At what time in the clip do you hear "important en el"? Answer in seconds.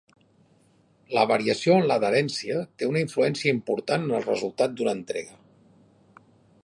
3.59-4.27